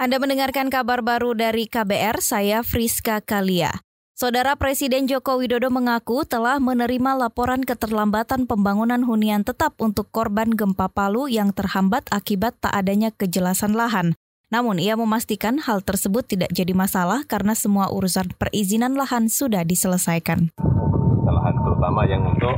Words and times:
Anda 0.00 0.16
mendengarkan 0.16 0.72
kabar 0.72 1.04
baru 1.04 1.36
dari 1.36 1.68
KBR, 1.68 2.24
saya 2.24 2.64
Friska 2.64 3.20
Kalia. 3.20 3.84
Saudara 4.16 4.56
Presiden 4.56 5.04
Joko 5.04 5.36
Widodo 5.36 5.68
mengaku 5.68 6.24
telah 6.24 6.56
menerima 6.56 7.20
laporan 7.20 7.60
keterlambatan 7.60 8.48
pembangunan 8.48 9.04
hunian 9.04 9.44
tetap 9.44 9.76
untuk 9.76 10.08
korban 10.08 10.56
gempa 10.56 10.88
Palu 10.88 11.28
yang 11.28 11.52
terhambat 11.52 12.08
akibat 12.08 12.56
tak 12.64 12.72
adanya 12.72 13.12
kejelasan 13.12 13.76
lahan. 13.76 14.16
Namun 14.48 14.80
ia 14.80 14.96
memastikan 14.96 15.60
hal 15.60 15.84
tersebut 15.84 16.24
tidak 16.24 16.48
jadi 16.48 16.72
masalah 16.72 17.28
karena 17.28 17.52
semua 17.52 17.92
urusan 17.92 18.32
perizinan 18.40 18.96
lahan 18.96 19.28
sudah 19.28 19.68
diselesaikan. 19.68 20.48
Lahan 21.28 21.54
terutama 21.60 22.08
yang 22.08 22.24
untuk 22.24 22.56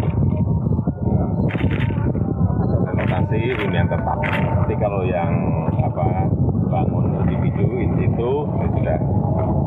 renovasi 2.86 3.40
hunian 3.58 3.90
tetap. 3.90 4.18
Tapi 4.62 4.74
kalau 4.78 5.02
yang 5.02 5.34
apa 5.82 6.31
bangun 6.72 7.04
individu 7.28 7.68
itu 8.00 8.32
sudah 8.48 8.98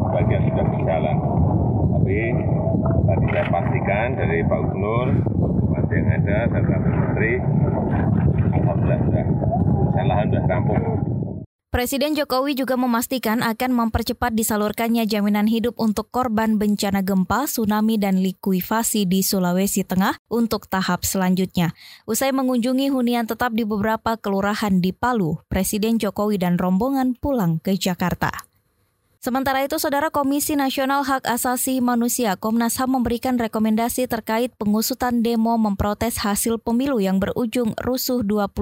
bagian 0.10 0.42
sudah 0.50 0.66
berjalan. 0.74 1.18
Tapi 1.96 2.20
tadi 3.06 3.26
saya 3.30 3.46
pastikan 3.54 4.08
dari 4.18 4.42
Pak 4.42 4.60
Gubernur, 4.66 5.08
bupati 5.38 5.94
yang 5.94 6.10
ada, 6.18 6.38
dan 6.50 6.64
satu 6.66 6.90
menteri, 6.90 7.34
alhamdulillah 8.58 9.00
sudah 9.06 9.26
urusan 9.70 10.06
lahan 10.10 10.26
sudah 10.34 10.44
rampung. 10.50 10.95
Presiden 11.76 12.16
Jokowi 12.16 12.56
juga 12.56 12.80
memastikan 12.80 13.44
akan 13.44 13.76
mempercepat 13.76 14.32
disalurkannya 14.32 15.04
jaminan 15.12 15.44
hidup 15.44 15.76
untuk 15.76 16.08
korban 16.08 16.56
bencana 16.56 17.04
gempa, 17.04 17.52
tsunami, 17.52 18.00
dan 18.00 18.24
likuifasi 18.24 19.04
di 19.04 19.20
Sulawesi 19.20 19.84
Tengah 19.84 20.16
untuk 20.32 20.72
tahap 20.72 21.04
selanjutnya. 21.04 21.76
Usai 22.08 22.32
mengunjungi 22.32 22.96
hunian 22.96 23.28
tetap 23.28 23.52
di 23.52 23.68
beberapa 23.68 24.16
kelurahan 24.16 24.80
di 24.80 24.96
Palu, 24.96 25.44
Presiden 25.52 26.00
Jokowi 26.00 26.40
dan 26.40 26.56
rombongan 26.56 27.12
pulang 27.20 27.60
ke 27.60 27.76
Jakarta. 27.76 28.55
Sementara 29.26 29.66
itu, 29.66 29.82
Saudara 29.82 30.14
Komisi 30.14 30.54
Nasional 30.54 31.02
Hak 31.02 31.26
Asasi 31.26 31.82
Manusia 31.82 32.38
Komnas 32.38 32.78
HAM 32.78 33.02
memberikan 33.02 33.42
rekomendasi 33.42 34.06
terkait 34.06 34.54
pengusutan 34.54 35.26
demo 35.26 35.58
memprotes 35.58 36.22
hasil 36.22 36.62
pemilu 36.62 37.02
yang 37.02 37.18
berujung 37.18 37.74
rusuh 37.82 38.22
21 38.22 38.54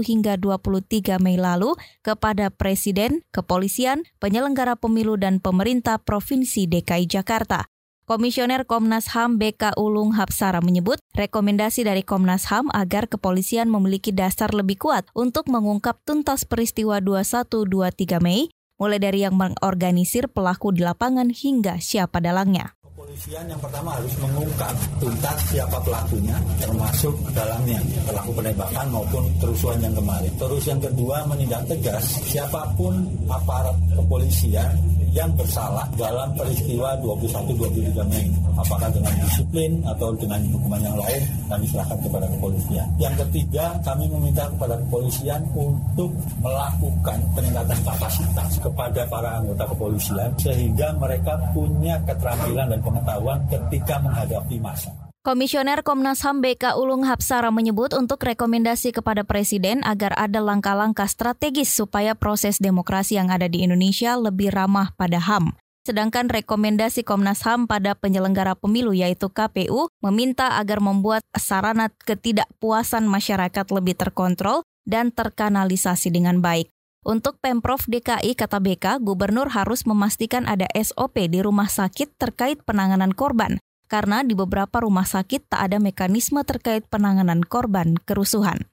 hingga 0.00 0.40
23 0.40 1.20
Mei 1.20 1.36
lalu 1.36 1.76
kepada 2.00 2.48
Presiden, 2.48 3.20
Kepolisian, 3.28 4.08
penyelenggara 4.16 4.80
pemilu 4.80 5.20
dan 5.20 5.36
pemerintah 5.36 6.00
Provinsi 6.00 6.64
DKI 6.64 7.04
Jakarta. 7.12 7.68
Komisioner 8.08 8.64
Komnas 8.64 9.12
HAM 9.12 9.36
BK 9.36 9.76
Ulung 9.76 10.16
Hapsara 10.16 10.64
menyebut 10.64 10.96
rekomendasi 11.12 11.84
dari 11.84 12.00
Komnas 12.00 12.48
HAM 12.48 12.72
agar 12.72 13.04
kepolisian 13.04 13.68
memiliki 13.68 14.16
dasar 14.16 14.56
lebih 14.56 14.80
kuat 14.80 15.04
untuk 15.12 15.44
mengungkap 15.52 16.00
tuntas 16.08 16.48
peristiwa 16.48 17.04
21-23 17.04 18.24
Mei 18.24 18.48
mulai 18.76 19.00
dari 19.00 19.24
yang 19.24 19.36
mengorganisir 19.36 20.28
pelaku 20.28 20.72
di 20.72 20.84
lapangan 20.84 21.32
hingga 21.32 21.80
siapa 21.80 22.20
dalangnya. 22.20 22.76
Kepolisian 23.16 23.48
yang 23.48 23.62
pertama 23.64 23.96
harus 23.96 24.12
mengungkap 24.20 24.76
tuntas 25.00 25.40
siapa 25.48 25.80
pelakunya, 25.80 26.36
termasuk 26.60 27.16
dalamnya 27.32 27.80
pelaku 28.04 28.30
penembakan 28.36 28.86
maupun 28.92 29.24
kerusuhan 29.40 29.80
yang 29.80 29.96
kemarin. 29.96 30.32
Terus 30.36 30.62
yang 30.68 30.80
kedua 30.84 31.24
menindak 31.24 31.64
tegas 31.64 32.04
siapa 32.28 32.68
pun 32.76 33.08
aparat 33.32 33.72
kepolisian 33.96 34.76
yang 35.16 35.32
bersalah 35.32 35.88
dalam 35.96 36.28
peristiwa 36.36 36.92
21-23 37.00 38.04
Mei. 38.12 38.28
Apakah 38.52 38.92
dengan 38.92 39.12
disiplin 39.24 39.80
atau 39.88 40.12
dengan 40.12 40.40
hukuman 40.52 40.80
yang 40.84 40.96
lain, 41.00 41.22
kami 41.48 41.64
serahkan 41.72 41.96
kepada 42.04 42.28
kepolisian. 42.36 42.84
Yang 43.00 43.24
ketiga, 43.24 43.80
kami 43.80 44.04
meminta 44.12 44.44
kepada 44.52 44.76
kepolisian 44.76 45.40
untuk 45.56 46.12
melakukan 46.44 47.18
peningkatan 47.32 47.78
kapasitas 47.80 48.50
kepada 48.60 49.00
para 49.08 49.40
anggota 49.40 49.64
kepolisian 49.72 50.30
sehingga 50.36 50.92
mereka 51.00 51.32
punya 51.56 51.96
keterampilan 52.04 52.76
dan 52.76 52.80
pengetahuan 52.84 53.05
ketika 53.46 54.02
menghadapi 54.02 54.58
masa. 54.58 54.92
Komisioner 55.26 55.82
Komnas 55.82 56.22
HAM 56.22 56.38
BK 56.38 56.78
Ulung 56.78 57.02
Hapsara 57.02 57.50
menyebut 57.50 57.90
untuk 57.98 58.22
rekomendasi 58.22 58.94
kepada 58.94 59.26
Presiden 59.26 59.82
agar 59.82 60.14
ada 60.14 60.38
langkah-langkah 60.38 61.10
strategis 61.10 61.66
supaya 61.66 62.14
proses 62.14 62.62
demokrasi 62.62 63.18
yang 63.18 63.34
ada 63.34 63.50
di 63.50 63.66
Indonesia 63.66 64.14
lebih 64.14 64.54
ramah 64.54 64.94
pada 64.94 65.18
HAM. 65.18 65.50
Sedangkan 65.82 66.30
rekomendasi 66.30 67.02
Komnas 67.02 67.42
HAM 67.42 67.66
pada 67.66 67.98
penyelenggara 67.98 68.54
pemilu 68.54 68.94
yaitu 68.94 69.26
KPU 69.26 69.90
meminta 69.98 70.62
agar 70.62 70.78
membuat 70.78 71.26
sarana 71.34 71.90
ketidakpuasan 71.90 73.10
masyarakat 73.10 73.66
lebih 73.74 73.98
terkontrol 73.98 74.62
dan 74.86 75.10
terkanalisasi 75.10 76.14
dengan 76.14 76.38
baik. 76.38 76.70
Untuk 77.06 77.38
Pemprov 77.38 77.86
DKI, 77.86 78.34
kata 78.34 78.58
BK, 78.58 78.98
gubernur 78.98 79.54
harus 79.54 79.86
memastikan 79.86 80.42
ada 80.42 80.66
SOP 80.74 81.30
di 81.30 81.38
rumah 81.38 81.70
sakit 81.70 82.18
terkait 82.18 82.66
penanganan 82.66 83.14
korban, 83.14 83.62
karena 83.86 84.26
di 84.26 84.34
beberapa 84.34 84.82
rumah 84.82 85.06
sakit 85.06 85.46
tak 85.46 85.70
ada 85.70 85.78
mekanisme 85.78 86.42
terkait 86.42 86.82
penanganan 86.90 87.46
korban 87.46 87.94
kerusuhan. 87.94 88.66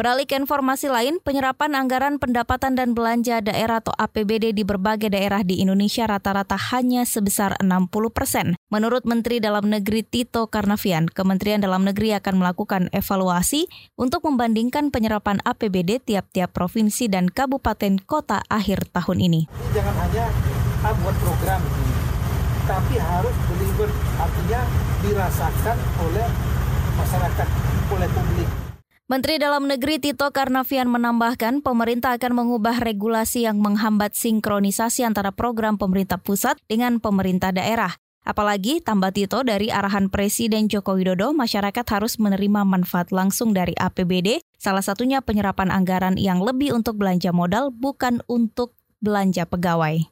Beralih 0.00 0.24
ke 0.24 0.32
informasi 0.32 0.88
lain, 0.88 1.20
penyerapan 1.20 1.76
anggaran 1.76 2.16
pendapatan 2.16 2.72
dan 2.72 2.96
belanja 2.96 3.44
daerah 3.44 3.84
atau 3.84 3.92
APBD 3.92 4.56
di 4.56 4.64
berbagai 4.64 5.12
daerah 5.12 5.44
di 5.44 5.60
Indonesia 5.60 6.08
rata-rata 6.08 6.56
hanya 6.72 7.04
sebesar 7.04 7.60
60 7.60 8.08
persen. 8.08 8.56
Menurut 8.72 9.04
Menteri 9.04 9.44
Dalam 9.44 9.68
Negeri 9.68 10.00
Tito 10.00 10.48
Karnavian, 10.48 11.04
Kementerian 11.04 11.60
Dalam 11.60 11.84
Negeri 11.84 12.16
akan 12.16 12.32
melakukan 12.40 12.88
evaluasi 12.96 13.68
untuk 14.00 14.24
membandingkan 14.24 14.88
penyerapan 14.88 15.36
APBD 15.44 16.00
tiap-tiap 16.00 16.48
provinsi 16.48 17.12
dan 17.12 17.28
kabupaten 17.28 18.00
kota 18.00 18.40
akhir 18.48 18.88
tahun 18.96 19.20
ini. 19.20 19.52
Jangan 19.76 19.94
hanya 20.00 20.32
buat 20.96 21.16
program, 21.20 21.60
tapi 22.64 22.96
harus 22.96 23.36
deliver, 23.52 23.92
artinya 24.16 24.60
dirasakan 25.04 25.76
oleh 26.08 26.28
masyarakat, 26.96 27.48
oleh 27.92 28.08
publik. 28.16 28.69
Menteri 29.10 29.42
Dalam 29.42 29.66
Negeri 29.66 29.98
Tito 29.98 30.30
Karnavian 30.30 30.86
menambahkan 30.86 31.66
pemerintah 31.66 32.14
akan 32.14 32.30
mengubah 32.30 32.78
regulasi 32.78 33.42
yang 33.42 33.58
menghambat 33.58 34.14
sinkronisasi 34.14 35.02
antara 35.02 35.34
program 35.34 35.74
pemerintah 35.74 36.14
pusat 36.14 36.62
dengan 36.70 37.02
pemerintah 37.02 37.50
daerah. 37.50 37.90
Apalagi 38.22 38.78
tambah 38.78 39.10
Tito 39.10 39.42
dari 39.42 39.66
arahan 39.66 40.14
Presiden 40.14 40.70
Joko 40.70 40.94
Widodo, 40.94 41.34
masyarakat 41.34 41.82
harus 41.90 42.22
menerima 42.22 42.62
manfaat 42.62 43.10
langsung 43.10 43.50
dari 43.50 43.74
APBD, 43.74 44.46
salah 44.54 44.86
satunya 44.86 45.18
penyerapan 45.18 45.74
anggaran 45.74 46.14
yang 46.14 46.38
lebih 46.38 46.70
untuk 46.70 46.94
belanja 46.94 47.34
modal 47.34 47.74
bukan 47.74 48.22
untuk 48.30 48.78
belanja 49.02 49.42
pegawai 49.42 50.06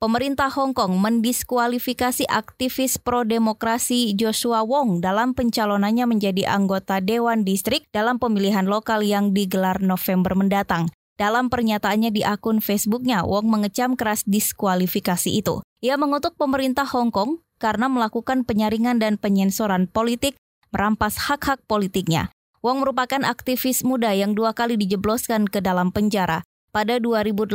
pemerintah 0.00 0.48
Hong 0.48 0.72
Kong 0.72 0.96
mendiskualifikasi 0.96 2.24
aktivis 2.24 2.96
pro-demokrasi 2.96 4.16
Joshua 4.16 4.64
Wong 4.64 5.04
dalam 5.04 5.36
pencalonannya 5.36 6.08
menjadi 6.08 6.48
anggota 6.48 7.04
Dewan 7.04 7.44
Distrik 7.44 7.84
dalam 7.92 8.16
pemilihan 8.16 8.64
lokal 8.64 9.04
yang 9.04 9.36
digelar 9.36 9.84
November 9.84 10.32
mendatang. 10.32 10.88
Dalam 11.20 11.52
pernyataannya 11.52 12.16
di 12.16 12.24
akun 12.24 12.64
Facebooknya, 12.64 13.28
Wong 13.28 13.52
mengecam 13.52 13.92
keras 13.92 14.24
diskualifikasi 14.24 15.28
itu. 15.28 15.60
Ia 15.84 16.00
mengutuk 16.00 16.32
pemerintah 16.40 16.88
Hong 16.88 17.12
Kong 17.12 17.44
karena 17.60 17.92
melakukan 17.92 18.48
penyaringan 18.48 18.96
dan 19.04 19.20
penyensoran 19.20 19.84
politik, 19.84 20.40
merampas 20.72 21.28
hak-hak 21.28 21.60
politiknya. 21.68 22.32
Wong 22.64 22.80
merupakan 22.80 23.20
aktivis 23.28 23.84
muda 23.84 24.16
yang 24.16 24.32
dua 24.32 24.56
kali 24.56 24.80
dijebloskan 24.80 25.44
ke 25.44 25.60
dalam 25.60 25.92
penjara. 25.92 26.40
Pada 26.70 27.02
2018, 27.02 27.50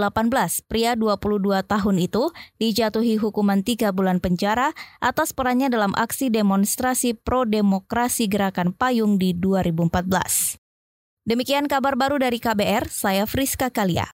pria 0.67 0.91
22 0.99 1.63
tahun 1.63 1.95
itu 2.03 2.35
dijatuhi 2.59 3.15
hukuman 3.15 3.63
tiga 3.63 3.95
bulan 3.95 4.19
penjara 4.19 4.75
atas 4.99 5.31
perannya 5.31 5.71
dalam 5.71 5.95
aksi 5.95 6.27
demonstrasi 6.27 7.15
pro-demokrasi 7.15 8.27
gerakan 8.27 8.75
payung 8.75 9.15
di 9.15 9.31
2014. 9.31 10.59
Demikian 11.25 11.71
kabar 11.71 11.95
baru 11.95 12.19
dari 12.19 12.43
KBR, 12.43 12.91
saya 12.91 13.23
Friska 13.23 13.71
Kalia. 13.71 14.14